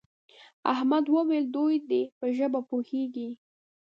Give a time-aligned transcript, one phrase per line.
[0.73, 3.29] احمد وویل دوی دې په ژبه پوهېږي.